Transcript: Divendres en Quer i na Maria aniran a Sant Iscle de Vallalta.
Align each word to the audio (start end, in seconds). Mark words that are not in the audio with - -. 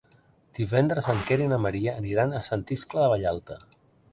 Divendres 0.59 1.09
en 1.13 1.21
Quer 1.27 1.37
i 1.47 1.49
na 1.51 1.61
Maria 1.67 1.95
aniran 2.01 2.33
a 2.33 2.41
Sant 2.51 2.65
Iscle 2.77 3.05
de 3.05 3.13
Vallalta. 3.15 3.61